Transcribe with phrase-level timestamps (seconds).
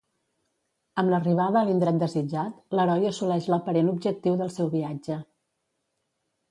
[1.01, 5.25] Amb l'arribada a l'indret desitjat, l'heroi assoleix l'aparent objectiu del seu viatge.